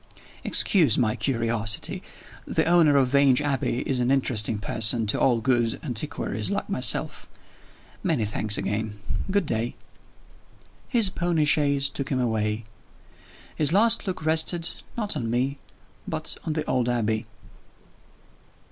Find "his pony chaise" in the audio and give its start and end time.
10.89-11.87